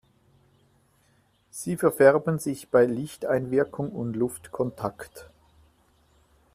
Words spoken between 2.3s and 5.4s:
sich bei Lichteinwirkung und Luftkontakt.